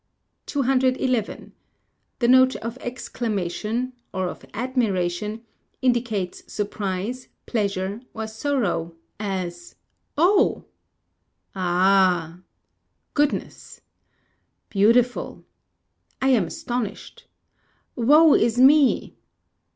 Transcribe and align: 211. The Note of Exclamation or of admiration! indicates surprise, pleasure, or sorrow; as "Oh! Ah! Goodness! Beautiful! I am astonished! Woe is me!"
211. 0.47 1.53
The 2.17 2.27
Note 2.27 2.55
of 2.55 2.75
Exclamation 2.81 3.93
or 4.11 4.29
of 4.29 4.43
admiration! 4.51 5.45
indicates 5.83 6.41
surprise, 6.51 7.27
pleasure, 7.45 8.01
or 8.11 8.25
sorrow; 8.25 8.95
as 9.19 9.75
"Oh! 10.17 10.65
Ah! 11.53 12.39
Goodness! 13.13 13.81
Beautiful! 14.69 15.45
I 16.19 16.29
am 16.29 16.45
astonished! 16.45 17.27
Woe 17.95 18.33
is 18.33 18.57
me!" 18.57 19.15